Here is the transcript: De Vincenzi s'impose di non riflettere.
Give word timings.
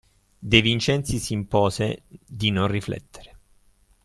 De 0.41 0.61
Vincenzi 0.63 1.19
s'impose 1.19 2.05
di 2.07 2.49
non 2.49 2.65
riflettere. 2.65 3.37